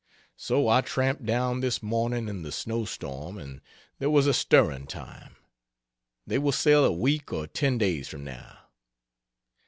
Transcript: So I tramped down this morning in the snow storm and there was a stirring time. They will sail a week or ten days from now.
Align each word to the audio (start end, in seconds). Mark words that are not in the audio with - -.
So 0.35 0.67
I 0.67 0.81
tramped 0.81 1.27
down 1.27 1.59
this 1.59 1.83
morning 1.83 2.27
in 2.27 2.41
the 2.41 2.51
snow 2.51 2.85
storm 2.85 3.37
and 3.37 3.61
there 3.99 4.09
was 4.09 4.25
a 4.25 4.33
stirring 4.33 4.87
time. 4.87 5.35
They 6.25 6.39
will 6.39 6.51
sail 6.51 6.83
a 6.83 6.91
week 6.91 7.31
or 7.31 7.45
ten 7.45 7.77
days 7.77 8.07
from 8.07 8.23
now. 8.23 8.57